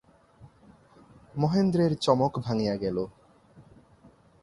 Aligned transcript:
মহেন্দ্রের 1.35 1.91
চমক 1.95 2.33
ভাঙিয়া 2.39 2.75
গেল। 2.75 2.97